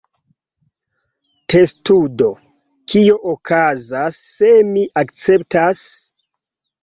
[1.53, 2.29] Testudo:
[2.93, 5.83] "Kio okazas se mi akceptas?"